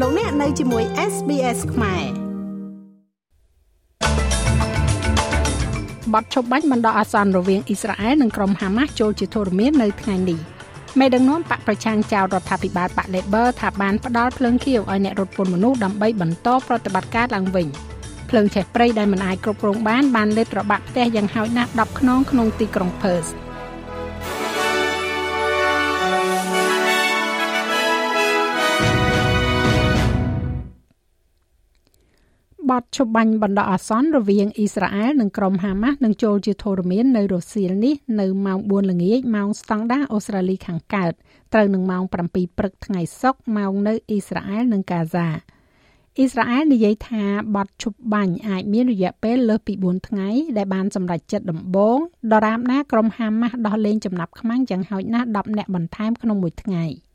[0.00, 2.04] លោកអ្នកនៅជាមួយ SBS ខ្មែរ
[6.14, 10.38] បទឈប់បាញ់បណ្ដោះអាសន្នរវាងអ៊ីស្រាអែលនិងក្រុមហាម៉ាស់ចូលជាធរមាននៅថ្ងៃនេះ
[10.98, 17.66] មេដឹកនាំបកប្រឆាំងចៅរដ្ឋាភិបាលបក Labor ថាបានផ្ដាល់ភ្លើងខៀវឲ្យអ្នករត់ពន្ធមនុស្សដើម្បីបន្តប្រតិបត្តិការឡើងវិញ
[18.30, 23.30] ភ្លើងឆេះព្រៃដែលមិនអាចគ្រប់គ្រងបានបានលេបត្របាក់ផ្ទះយ៉ាងហោចណាស់10ខ្នងក្នុងទីក្រុង Perth
[32.74, 41.12] បទឈប់បាញ់បណ្ដោះអាសន្នរវាងអ៊ីស្រាអែលនិងក្រុមហាម៉ាស់នឹងចូលជាធរមាននៅរសៀលនេះនៅម៉ោង4ល្ងាចម៉ោងស្តង់ដាអូស្ត្រាលីខាងកើត
[41.52, 45.28] ត្រូវនឹងម៉ោង7ព្រឹកថ្ងៃសុក្រម៉ោងនៅអ៊ីស្រាអែលនិងកាហ្សា
[46.16, 47.24] អ៊ីស្រាអែលនិយាយថា
[47.56, 51.98] បទឈប់បាញ់អាចមានរយៈពេលលើសពី4ថ្ងៃដែលបានសម្រេចចិត្តដំបូង
[52.32, 56.84] ដរាបណាក្រុមហាម៉ាស់ដោះលែងចំណាប់ខ្មាំងយ៉ាងហោចណាស់10នាក់បន្ថែមក្នុងមួយថ្ងៃ។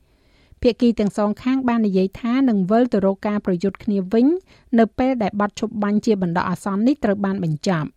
[0.62, 4.28] ភាគីទាំងសងខាងបាននិយាយថានឹងវិលទៅរកការប្រយុទ្ធគ្នាវិញ
[4.80, 7.90] នៅពេលដែលបទឈប់បាញ់ជាបណ្ដោះអាសន្ននេះត្រូវបានបញ្ចប់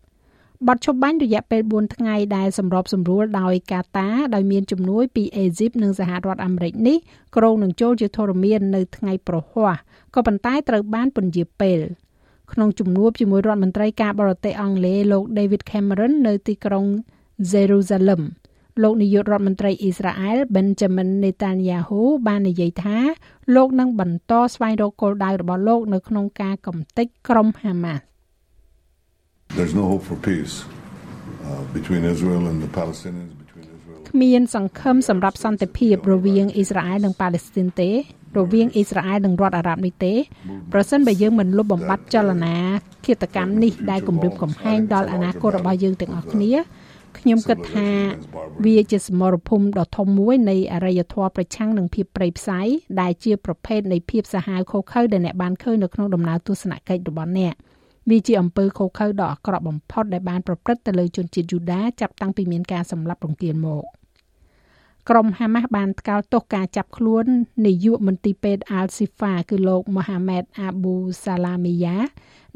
[0.68, 6.98] បទឈប់បាញ់រយៈពេល4ថ្ងៃដែលសម្របសម្រួលដោយកាតាដោយមានជំនួយពីអេស៊ីបនិងសហរដ្ឋអាមេរិកនេះ
[7.36, 9.74] ក្រុងនឹងចូលជាធរមាននៅថ្ងៃប្រហ័ស
[10.14, 11.80] ក៏ប៉ុន្តែត្រូវបានពន្យាពេល
[12.52, 16.86] ក្នុងជំនួបជាមួយរដ្ឋមន្ត្រីការបរទេសអង់គ្លេសលោក David Cameron នៅទីក្រុង
[17.52, 18.22] Jerusalem
[18.82, 22.98] លោកនាយករដ្ឋមន្ត្រីអ៊ីស្រាអែល Benjamin Netanyahu បាននិយាយថា
[23.54, 28.02] លោកនឹងបន្តស្វែងរកគោលដៅរបស់លោកនៅក្នុងការកំទេចក្រុមហាម៉ាស់
[29.56, 30.54] There's no hope for peace
[31.46, 33.32] uh, between Israel and the Palestinians
[34.10, 37.90] គ្មានសង្ឃឹមសម្រាប់សន្តិភាពរវាងអ៊ីស្រាអែលនិងប៉ាឡេស្ទីនទេ
[38.38, 40.14] រវាងអ៊ីស្រាអែលនិងរដ្ឋអារ៉ាប់នេះទេ
[40.72, 42.56] ប្រសិនបើយើងមិនលុបបំបាត់ចលនា
[43.04, 46.52] ឃាតកម្មនេះដែលគំរាមកំហែងដល់អនាគតរបស់យើងទាំងអស់គ្នា
[47.18, 47.88] ខ្ញុំគិតថា
[48.64, 52.60] វាជាសមរភូមិដ៏ធំមួយនៃអរិយធម៌ប្រឆាំងនឹងភាពប្រៃផ្សៃ
[53.00, 57.54] ដែលជាប្រភេទនៃភាពសាហាវខុសខើដែលអ្នកបានឃើញនៅក្នុងដំណើរទស្សនកិច្ចរបស់អ្នក
[58.10, 63.84] វាជាអំពើខុសខើដ៏អាក្រក់បំផុតដែលបានប្រព្រឹត្តទៅលើជនជាតិយូដាចាប់តាំងពីមានការសម្លាប់រង្គាលមក។
[65.10, 67.24] ក្រុមហាម៉ាស់បានថ្កោលទោសការចាប់ខ្លួន
[67.66, 71.96] នាយកមន្ទីរពេទ្យ Al-Sifa គឺលោកមូហាម៉ែត Abu Salamiya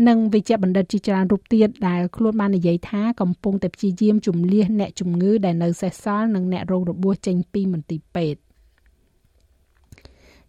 [0.09, 8.41] និងវិជ្ជបណ្ឌិតជាច្រើនរូបទៀតដែលខ្លួនបាននិយាយថាកំពុងតែព្យាយាមជំនះអ្នកជំងឺដែលនៅសេសសល់និងអ្នករងរបួសចេញពីមន្ទីរពេទ្យ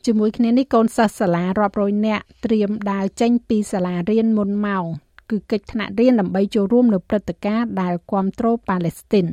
[0.06, 4.86] ជាមួយគ្នានេះកូនសិស្សសាលារាប់រយនាក់ត្រៀមដើរចេញពីសាលារៀនមុនម៉ោង
[5.30, 9.28] គឺកិច្ចថ្នាក់រៀនដើម្បីចូលរួមនៅព្រឹត្តិការណ៍ដែលគ្រប់គ្រងប៉ាឡេស្ទីន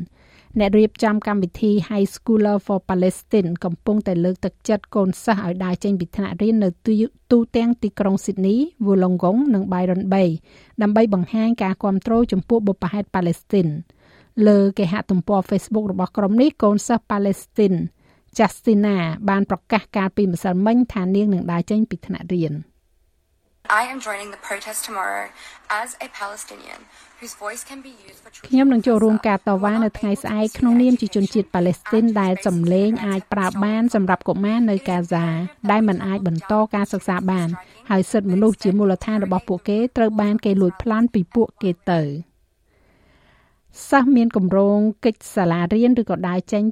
[0.58, 6.68] អ្នករៀបចំកម្មវិធី High Schooler for Palestine កំពុងតែលើកទឹកចិត្តកូនសិស្សឲ្យដើរចេញពីថ្នាក់រៀននៅ
[7.32, 10.30] ទូទាំងទីក្រុង Sydney, Wollongong និង Byron Bay
[10.82, 13.68] ដើម្បីបង្ហាញការគាំទ្រចំពោះបុព្វហេតុប៉ាឡេស្ទីន
[14.46, 17.74] លើគេហទំព័រ Facebook របស់ក្រុមនេះកូនសិស្សប៉ាឡេស្ទីន
[18.38, 18.96] Justina
[19.28, 22.54] បានប្រកាសកាលពីម្សិលមិញថានាងនឹងដើរចេញពីថ្នាក់រៀន។
[23.80, 25.24] I am joining the protest tomorrow
[25.82, 26.80] as a Palestinian
[27.20, 35.26] whose voice can be used for ខ្ញុំនឹងចូលរួមការតវ៉ានៅថ្ងៃស្អែកក្នុងនាមជាជនជាតិប៉ាឡេស្ទីនដែលសម្លេងអាចប្រើបានសម្រាប់កុមារនៅកាហ្សា
[35.70, 37.48] ដែលមិនអាចបន្តការសិក្សាបាន
[37.90, 42.00] ហើយសិទ្ធិមនុស្សជាមូលដ្ឋានរបស់ពួកគេត្រូវបានគេលួចប្លន់ពីពួកគេទៅ
[43.90, 46.62] សិស្សមានកម្រងកិច្ចសាលារៀនឬក៏ដើរចេញ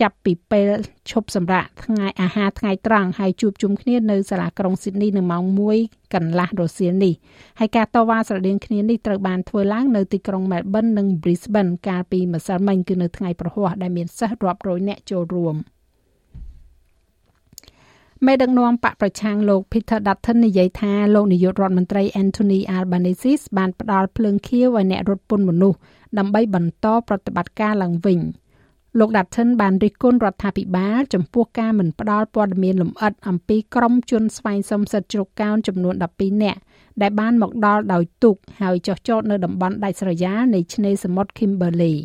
[0.00, 0.70] ចាប់ពីពេល
[1.10, 5.44] ឈប់សម្រាកថ្ងៃអាហារថ្ងៃត្រង់ហើយជួបជុំគ្នានៅសាលាក្រុងស៊ីដនីនៅម៉ោង
[5.78, 7.14] 1កន្លះរសៀលនេះ
[7.58, 15.56] ហើយការតវ៉ាស្រដៀងគ្នានេះត្រូវបានធ្វើឡើងនៅទីក្រុង Melbourne និង Brisbane កាលពីម្សិលមិញគឺនៅថ្ងៃប្រហ័សដែលមានសិស្សរាប់រយនាក់ចូលរួម
[18.26, 25.78] មេដឹកនាំបកប្រឆាំងលោក Peter Dutton និយាយថាលោកនាយករដ្ឋមន្ត្រី Anthony Albanese បានផ្ដល់ភ្លើងខៀវឲ្យអ្នករត់ពន្ធមនុស្ស
[26.18, 28.20] ដើម្បីបន្តប្រតិបត្តិការឡើងវិញ។
[28.98, 36.60] លោក Dutton បានរិះគន់រដ្ឋាភិបាលចំពោះការមិនផ្ដល់ព័ត៌មានលម្អិតអំពីក្រុមជនស្វែងសុំសិទ្ធិជ្រកកោនចំនួន12នាក់
[37.02, 41.96] ដែលបានមកដល់ដោយទូកហើយចុះចតនៅតំបន់ដាច់ស្រយាលនៃឆ្នេរសមុទ្រ Kimberley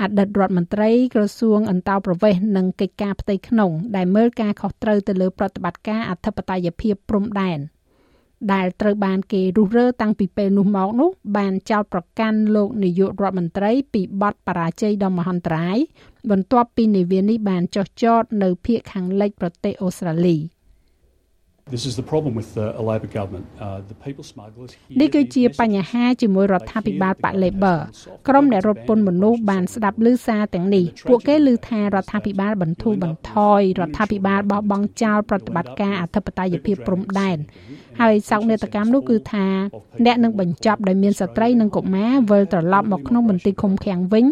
[0.00, 7.58] អតីតរដ្ឋមន្ត្រីក្រសួងអន្តោប្រវេសន៍និងកិច្ចការផ្ទៃក្នុង ដែលមើលការខុសត្រូវទៅលើប្រតិបត្តិការអធិបតេយ្យភាពព្រំដែន។
[8.52, 15.78] ដែលត្រូវបានគេរុះរើតាំងពីពេលនោះមកនោះបានចោទប្រកាន់លោកនាយករដ្ឋមន្ត្រីពីបទបរាជ័យដ៏មហន្តរាយ
[16.30, 20.36] បន្ទាប់ពីនាវានេះបានចុះចតនៅភូមិខាងលិចប្រទេសអូស្ត្រាលី។
[21.68, 23.46] This is the problem with the, a Labor government.
[23.60, 24.70] Uh, the people smugglers
[25.00, 27.78] នេះគឺជាបញ្ហាជាមួយរដ្ឋាភិបាលបក Labor
[28.28, 37.38] ក្រុមអ្នករត់ពន្ធមនុស្សបានស្ដាប់ឮសារទាំងនេះពួកគេឮថារដ្ឋាភិបាលបន្ធូរបន្ថយរដ្ឋាភិបាលបោះបង់ចោលប្រតិបត្តិការអធិបតេយ្យភាពព្រំដែន
[38.00, 39.46] ហើយសោកនាដកម្មនោះគឺថា
[40.06, 44.24] អ្នកនឹងបញ្ចប់ដោយមានស្ត្រីនិងកុមារវិលត្រឡប់មកក្នុងមន្ទីរឃុំឃាំងវិញ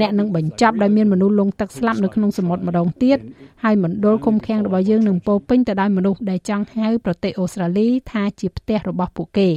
[0.00, 3.18] អ្នកនឹងបញ្ចប់ដោយមានមនុស្សលងទឹកស្លាប់នៅក្នុងសមុទ្រម្ដងទៀត
[3.64, 9.50] ហើយមណ្ឌលឃុំឃាំងរបស់យើងនឹងពោពេញទៅដោយមនុស្សដែលចង់ហៅប្រទេសអូស្ត្រាលីថាជាផ្ទះរបស់ពួកគេ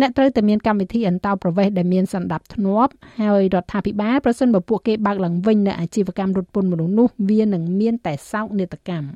[0.00, 9.08] អ្នកត្រូវតែមានកម្មវិធីអន្តោប្រវេសន៍ដែលមានសន្តិភាពធ្នាប់ហើយរដ្ឋាភិបាលប្រសិនបើពួកគេបើកឡើងវិញនៅអាជីវកម្មរត់ពន្ធមនុស្សនោះវានឹងមានតែសោកនាដកម្ម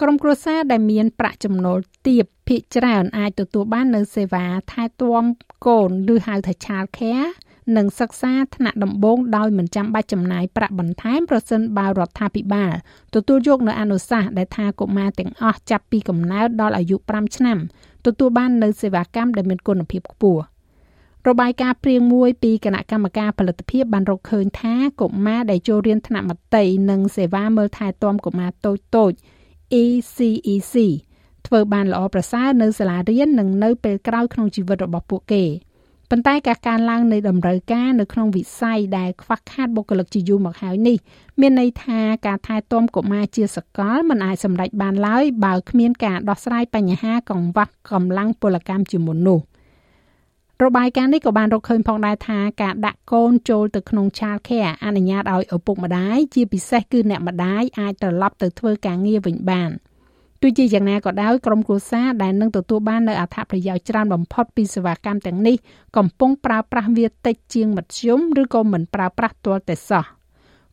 [0.00, 5.24] ក្រុមគ្រួសារដែលមានប្រាក់ចំណូលទាបភាគច្រើនអាចទទួលបាននៅសេវាថែទាំ
[5.66, 7.30] កូនឬហៅថា Child Care
[7.76, 12.74] និងសិក្សាថ្នាក់ដំបូងដោយមិនចាំបាច់ចំណាយប្រាក់បន្ថែមប្រសិនបើរដ្ឋាភិបាល
[13.14, 17.58] ទទួលយកនៅអនុសាសន៍ដែលថាកុមារទាំងអស់ចាប់ពីកំណើតដល់អាយុ5ឆ្នាំ
[18.06, 20.42] ទទួលបាននៅសេវាកម្មដែលមានគុណភាពខ្ពស់
[21.28, 29.12] របាយការណ៍ព្រៀងមួយពីគណៈកម្មការផលិតភាពបានរកឃើញថាកុមារដែលចូលរៀនថ្នាក់មត្តេយ្យនិងសេវាមើលថែទាំកុមារតូចតូច
[29.82, 30.74] ECEC
[31.46, 35.44] ធ្វើបានល្អប្រសើរនៅសាលារៀននិងនៅពេលក្រោយក្នុងជីវិតរបស់ពួកគេ។
[36.10, 40.96] ប៉ុន្តែការកើនឡើងនៃតម្រូវការនៅក្នុងវិស័យដែលខ្វះខាតបុគ្គលិកជាយូរមកហើយនេះ
[41.40, 49.40] មានន័យថាការថែទាំកុមារជាសកលមិនអាចសម្រេចបានឡើយបើគ្មានការដោះស្រាយបញ្ហាកង្វះកម្លាំងពលកម្មជាមុននោះ
[50.64, 59.70] របាយការណ៍នេះក៏បានរកឃើញផងដែរថាការដាក់កូនចូលទៅក្នុង Child Care អនុញ្ញាតឲ្យឪពុកម្ដាយជាពិសេសគឺអ្នកម្ដាយអាចត្រឡប់ទៅធ្វើការងារវិញបាន។
[60.40, 65.56] ទោះជាយ៉ាងណាក៏ដោយក្រុមគ្រួសារដែលនឹងទទួលបាននៅអត្ថប្រយោជន៍ច្រើនបំផុតពីសេវាកម្មទាំងនេះ
[65.96, 70.04] កំពុងប្រើប្រាស់វាតិចជាងមធ្យមឬក៏មិនប្រើប្រាស់ទាល់តែសោះ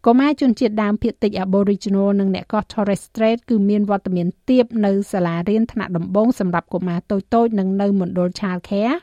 [0.05, 8.97] កុមារជនជាតិដើមភាគតិច Aboriginal និងអ្នកកោះ Torres Strait គឺមានវត្តមានទាបនៅសាលារៀនថ្នាក់ដំបូងសម្រាប់កុមារតូចៗនិងនៅមណ្ឌល Child Care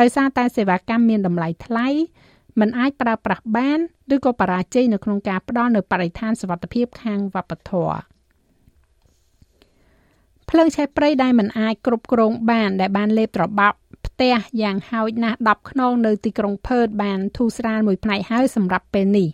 [0.00, 1.88] ដោយសារតែសេវាកម្មមានតម្លៃថ្លៃ
[2.60, 3.78] មិនអាចប្រើប្រាស់បាន
[4.14, 8.17] ឬក៏បរាជ័យនៅក្នុងការផ្ដល់នូវបរិស្ថានសុវត្ថិភាពខាងវប្បធម៌
[10.50, 13.72] ភ្លើងឆេះព្រៃដែលមិនអាចគ្រប់គ្រងបានដែលបានលេបត្របោក
[14.06, 19.28] ផ្ទះយ៉ាងហោចណាស់10ខ្នងនៅទីក្រុងផឺតបានធូរស្រាលមួយផ្នែកហើយសម្រាប់ពេលនេះ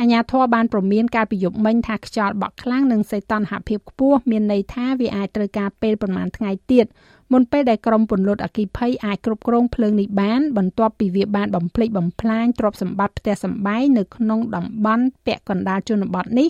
[0.00, 6.86] អាញាធរបានប្រមានការប្រយុទ្ធមិញថាខ្យល់បក់ខ្លាំងនិងសីតុណ្ហភាពខ្ពស់មានន័យថាវាអាចត្រូវការពេលប្រមាណថ្ងៃទៀត
[7.32, 16.48] មុនពេលដែលក្រុមពន្លត់អគិភ័យអាចគ្រប់គ្រងភ្លើងនេះបានបន្ទាប់ពីវាបានបំផ្លិចបំផ្លាញទ្រព្យសម្បត្តិផ្ទះសម្បែងនៅក្នុងតំបន់ពាក់កណ្ដាលជនបទនេះ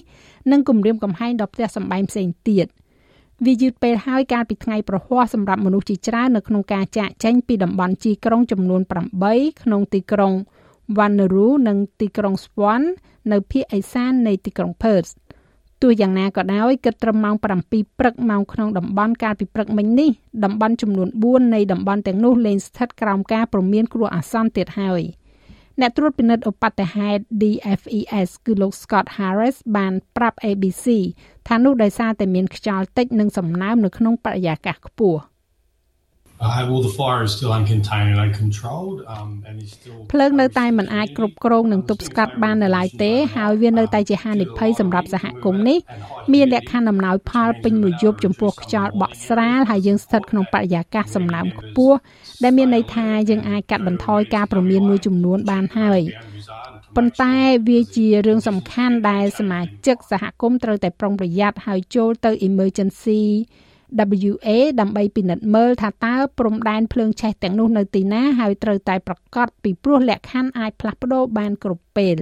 [0.51, 2.67] និងគម្រាមកំហែងដល់ផ្ទះសម្បែងផ្សេងទៀត។
[3.47, 8.81] វាយឺតពេលហើយកាលពីថ្ងៃប្រហ័សសម្រាប់មនុស្សជាច្រើននៅក្នុងការចាកចេញពីតំបន់ជីក្រុងចំនួន
[9.23, 10.33] 8ក្នុងទីក្រុង
[10.99, 12.83] Wanneroo និងទីក្រុង Swan
[13.33, 15.11] នៅភាគឦសាននៃទីក្រុង Perth
[15.83, 20.11] ទោះយ៉ាងណាក៏ដោយគិតត្រឹមម៉ោង7ព្រឹកម៉ោងក្នុងតំបន់កាលពីព្រឹកមិញនេះ
[20.45, 25.03] តំបន់ចំនួន4នៃតំបន់ទាំងនោះលែងស្ថិតក្រោមការព្រមានគ្រោះអាសន្នទៀតហើយ។
[25.81, 30.87] អ្នកត្រួតពិនិត្យឧបទ្ទហេតុ DFES គឺលោក Scott Harris បានប្រាប់ ABC
[31.49, 35.21] ថានោះដោយសារតែមានខ្យល់តិចនិងសំណើមនៅក្នុងបរិយាកាសខ្ពស់
[40.13, 45.79] ភ្លើងនៅតែមិនអាចគ្រប់គ្រងនិងទប់ស្កាត់បាននៅឡើយទេ ហើយវានៅតែជាហានិភ័យសម្រាប់សហគមន៍នេះ
[46.33, 51.97] មានលក្ខខណ្ឌអំណោយផលពេញមួយយប់ចំពោះខ្យល់បក់ស្រាលហើយយើងស្ថិតក្នុងបរិយាកាសសំណើមខ្ពស់
[52.43, 56.01] ដែលមានន័យថាយើងអាចកាត់បន្ថយការប្រមានមួយចំនួនបានហើយ
[56.97, 57.35] ប៉ុន្តែ
[57.69, 63.23] វាជារឿងសំខាន់ដែលសមាជិកសហគមន៍ត្រូវតែប្រុងប្រយ័ត្នហើយចូលទៅ emergency
[64.31, 64.49] WA
[64.81, 72.19] ដើម្បីពិនិត្យមើលថាតើព្រំដែនភ្លើងឆេះទាំងនោះនៅទីណាហើយត្រូវតែប្រកាសពីព្រោះលក្ខខណ្ឌអាចផ្លាស់ប្ដូរបានគ្រប់ពេល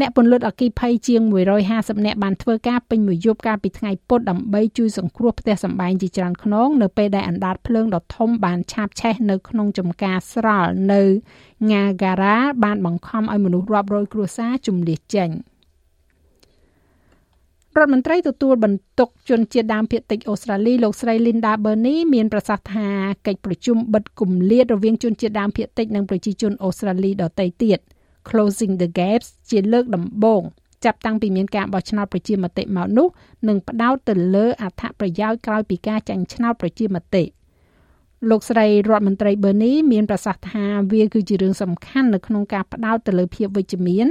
[0.00, 1.22] អ្នកពន្លត់អគិភ័យជាង
[1.64, 11.02] 150នាក់បានធ្វើការពេញមួយយប់កាលពីថ្ងៃពុធដើម្បីជួយសង្គ្រោះផ្ទះសម្បែងជាច្រើនខ្នងនៅពេលដែលអណ្ដាតភ្លើងដ៏ធំបានឆាបឆេះនៅក្នុងចំការស្រល់នៅ
[11.68, 15.30] Ngagara បានបង្ខំឲ្យមនុស្សរាប់រយគ្រួសារជម្លៀសចេញ។
[17.78, 22.88] រដ្ឋមន្ត្រីទទួលបន្ទុកជនជាតិដើមភាគតិចអូស្ត្រាលីលោកស្រី Linda Burney មានប្រសាសន៍ថា
[23.26, 27.78] កិច្ចប្រជុំបិទគម្លាតរវាងជនជាតិដើមភាគតិចនិងប្រជាជនអូស្ត្រាលីដទៃទៀត
[28.28, 30.42] Closing the Gaps ជាលើកដំបូង
[30.84, 33.08] ចាប់តាំងពីមានការបោះឆ្នោតប្រជាមតិមកនោះ
[33.48, 37.24] នឹងផ្ដោតទៅលើអត្ថប្រយោជន៍ក្រោយពីការចាញ់ឆ្នោតប្រជាមតិ
[38.30, 44.06] លោកស្រីរដ្ឋមន្ត្រី Bernie មានប្រសាសន៍ថាវាគឺជារឿងសំខាន់នៅក្នុងការផ្ដោតទៅលើភាពវិជ្ជមាន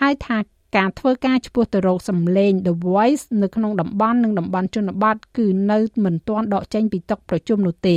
[0.00, 0.38] ហើយថា
[0.76, 7.96] ការធ្វើការឆ្ពោះទៅរកសម្លេង The Voice នៅក្នុងតំបន់និងតំបន់ជនបទគឺនៅមិនទាន់ដកចេញពីតុប្រជុំនោះទេ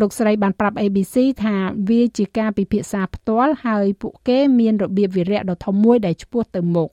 [0.00, 1.54] លោកស្រីបានប្រាប់ ABC ថា
[1.88, 6.90] វាជាការពិភាក្សាផ្ទាល់ហើយពួកគេមានរបៀបវិរៈដ៏ធំមួយដែលឆ្ពោះទៅមុខ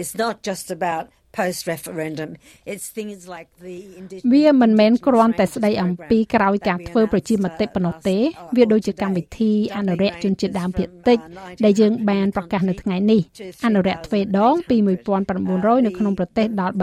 [0.00, 1.04] It's not just about
[1.36, 2.30] post referendum
[2.72, 3.76] it's things like the
[4.32, 8.16] វាមិនមែនគ្រាន់តែស្ដីអំពីក្រោយការធ្វើប្រជាមតិប៉ុណ្ណោះទេ
[8.56, 11.18] វាដូចជាកម្មវិធីអនុរិយជនជាតិដើមភាគតិច
[11.64, 13.20] ដែលយើងបានប្រកាសនៅថ្ងៃនេះ
[13.66, 14.76] អនុរិយទ្វេដងពី
[15.26, 16.74] 1900នៅក្នុងប្រទេសដល់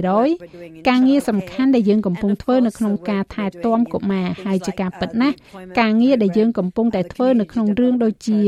[0.00, 5.36] 3800ការងារសំខាន់ដែលយើងកំពុងធ្វើនៅក្នុងការថែទាំកុមារហើយជាការពិតណាស់
[5.80, 8.40] ការងារដែលយើងកំពុងតែធ្វើនៅក្នុងរឿងដូចជា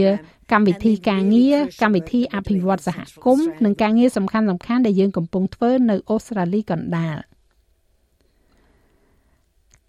[0.53, 4.47] កម្មវិធីការងារកម្មវិធីអភិវឌ្ឍសហគមន៍និងការងារសំខាន់ៗ
[4.87, 7.17] ដែលយើងកំពុងធ្វើនៅអូស្ត្រាលីកណ្ដាល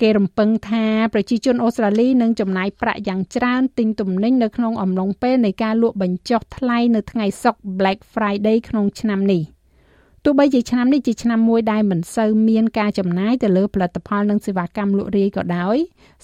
[0.02, 9.44] គេរំពឹងថាប្រជាជនអូស្ត្រាលីនឹងចំណាយប្រាក់យ៉ាងច្រើនទិញទំនិញនៅក្នុងអំឡុងពេលនៃការលក់បញ្ចុះថ្លៃនៅថ្ងៃសុក្រ Black Friday ក្នុងឆ្នាំនេះ។
[10.24, 15.78] ទោះបីជាឆ្នាំនេះជាឆ្នាំមួយដែលមិនសូវមានការចំណាយទៅលើផលិតផលនិងសេវាកម្មលក់រាយក៏ដោយ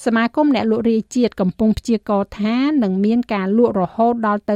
[0.05, 4.55] សមាគមអ្នកលក់រាយជាតិកំពុងព្យាករណ៍ថានឹងមានការលក់រហូតដល់ទៅ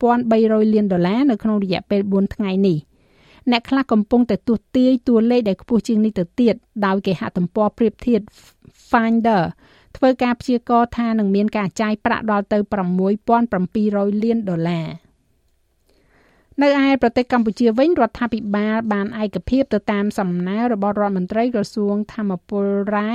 [0.00, 2.78] 6300លានដុល្លារនៅក្នុងរយៈពេល4ថ្ងៃនេះ
[3.50, 6.54] អ្នកខ្លះកំពុងតែទស្សន៍ទាយតួលេខដែលខ្ពស់ជាងនេះទៅទៀត
[6.86, 8.20] ដោយគេហទំព័រប្រៀបធៀប
[8.90, 9.42] Finder
[9.96, 12.58] ធ្វើការព្យាករណ៍ថានឹងមានការចាយប្រាក់ដល់ទៅ
[13.40, 14.86] 6700លានដុល្លារ
[16.62, 23.14] នៅឯប្រទេសកម្ពុជាវិញរដ្ឋាភិបាលបានឯកភាពទៅតាមសំណើរបស់រដ្ឋមន្ត្រីក្រសួងធម្មពលរ៉ែ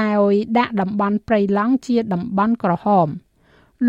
[0.00, 3.08] ដោយដាក់តំបន់ព្រៃឡង់ជាតំបន់ក្រហម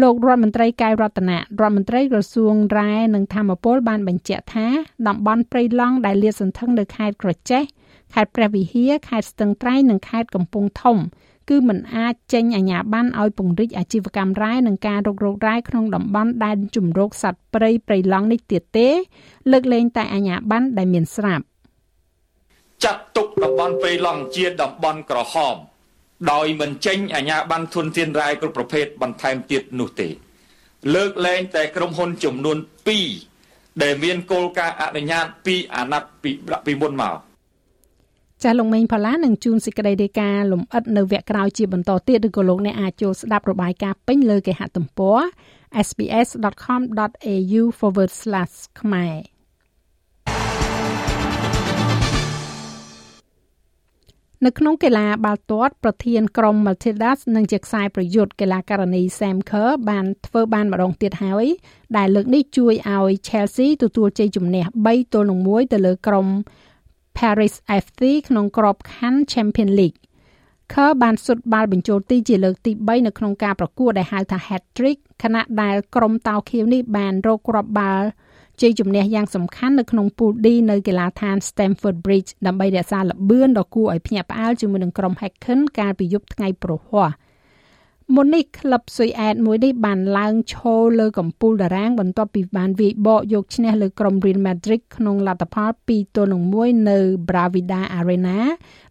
[0.02, 4.68] លោករដ្ឋមន្ត្រីកែវរតនៈរដ្ឋមន្ត្រីក្រសួងរ៉ែនិងធម្មពលបានបញ្ជាក់ថា
[5.08, 7.64] តំបន់ព្រៃឡង់ដែលលាតសន្ធឹងនៅខេត្តក្រចេះ
[8.14, 10.98] ខេត្តព្រះវិហារខេត្តស្ទឹងត្រែងនិងខេត្តកំពង់ធំ
[11.50, 18.88] គឺមិនអាចចេញអាជ្ញាប័ណ្ណឲ្យពង្រីកអាជីវកម្មរ៉ែនិងការរុករករ៉ែក្នុងតំបន់ដែនជម្រកសត្វព្រៃព្រៃឡង់នេះទៀតទេ
[19.52, 21.44] លើកលែងតែអាជ្ញាប័ណ្ណដែលមានស្រាប់
[22.84, 25.56] ចាត់ទុកតំបន់ព្រៃឡង់ជាតំបន់ក្រហម
[26.32, 30.10] ដោយមិនចេញអាជ្ញាប័ណ្ណធនធានរ៉ែគ្រប់ប្រភេទបន្ថែមទៀតនោះទេ
[30.96, 32.58] លើកលែងតែក្រុមហ៊ុនចំនួន
[33.20, 37.18] 2ដែលមានគោលការណ៍អនុញ្ញាតពីអាណត្តិពីមុនមក
[38.44, 45.20] ចាស់លោកមេងផល្លានឹងជួនសេចក្តីរាយការណ៍លំអិតនៅវគ្គក្រោយជាបន្តទៀតឬក៏លោកអ្នកអាចចូលស្ដាប់របាយការណ៍ពេញលើគេហទំព័រ
[45.88, 47.62] sbs.com.au/
[48.80, 49.16] ខ្មែរ
[54.46, 61.46] នៅក្នុងកីឡាបាល់ទាត់ប្រធានក្រុម Matildas និងជាខ្សែប្រយុទ្ធកីឡាករនី Sam Kerr បានធ្វើបានម្ដងទៀតហើយ
[61.98, 66.28] ដែលលើកនេះជួយឲ្យ Chelsea ទទួលជ័យជំនះ3ទល់នឹង1ទៅលើក្រុម
[67.18, 67.54] Paris
[67.84, 70.00] FC ក្នុងក្របខ័ណ្ឌ Champions League
[70.74, 78.08] Kerr បានសុទ្ធបាល់បញ្ចូលទីជាលើកទី3នៅក្នុងការប្រកួតដែលហៅថា Hat-trick ខណៈដែលក្រុមតោខៀវនេះបានរកគ្រាប់បាល់
[78.62, 87.16] ជ័យជំនះយ៉ាងសំខាន់នៅក្នុងពូល D នៅកីឡាដ្ឋាន Stamford Bridge ដើម្បីរក្សាល្បឿនដ៏គួរឲ្យភ្ញាក់ផ្អើលជាមួយនឹងក្រុម Häcken កាលពីយប់ថ្ងៃព្រហស្បតិ៍
[88.16, 98.40] មុននេះក្លឹបស៊ុយអែតមួយនេះបានឡើងឈរលើកំពូលតារាង បន្ទាប់ពីបានវាយបកយកឈ្នះលើក្រុម Real Madrid ក្នុងលទ្ធផល2ទល់នឹង1នៅ Bravida Arena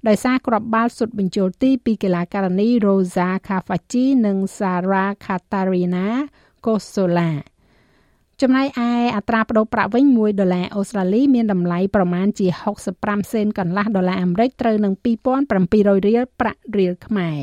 [0.08, 6.06] ដោយសារគ្រាប់បាល់សុទ្ធបញ្ចូលទីពីកីឡាករនី Rosa Kafachi និង Sara Katarina
[6.64, 7.30] Cossola
[8.40, 12.46] ចំណែកឯអត្រាប្តូរប្រាក់វិញ1ដុល្លារអូស្ត្រាលីមានតម្លៃប្រមាណជា
[12.90, 14.92] 65សេនកន្លះដុល្លារអាមេរិកត្រូវនឹង
[15.50, 17.40] 2700រៀលប្រាក់រៀលខ្មែរ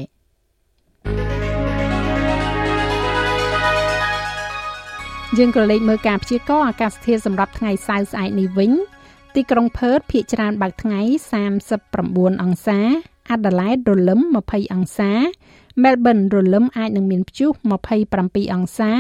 [5.37, 8.71] យើងក៏លេខមើលការព្យាករណ៍អាកាសធាតុសម្រាប់ថ្ងៃសៅរ៍ស្អែកនេះវិញ
[9.35, 11.01] ទីក្រុងផឺតភាគច្រើនបើកថ្ងៃ
[11.71, 12.79] 39អង្សា
[13.31, 15.11] អាដាលេដរលឹម20អង្សា
[15.83, 17.51] មែលប៊នរលឹមអាចនឹងមានព្យុះ
[18.01, 18.91] 27អង្សា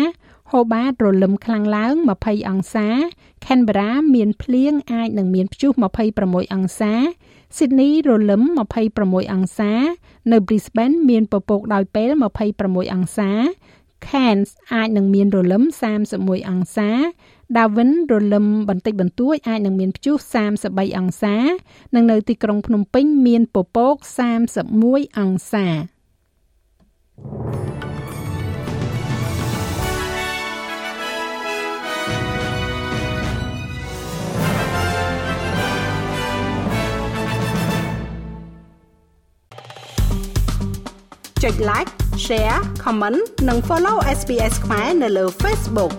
[0.51, 1.93] ហូបាតរលឹមខ្លាំងឡើង
[2.23, 2.87] 20អង្សា
[3.45, 5.71] Canberra មានភ្លៀងអាចនឹងមានព្យុះ
[6.13, 6.93] 26អង្សា
[7.57, 8.43] Sydney រលឹម
[8.87, 9.71] 26អង្សា
[10.31, 12.11] នៅ Brisbane មានពពកដោយពេល
[12.53, 13.31] 26អង្សា
[14.07, 15.63] Cairns អាចនឹងមានរលឹម
[16.05, 16.89] 31អង្សា
[17.55, 20.15] Darwin រលឹមបន្តិចបន្តួចអាចនឹងមានព្យុះ
[20.57, 21.37] 33អង្សា
[21.95, 23.95] និងនៅទីក្រុងភ្នំពេញមានពពក
[24.57, 25.67] 31អង្សា
[41.43, 45.91] ចុច like share comment និង follow SPS ខ្មែរនៅលើ Facebook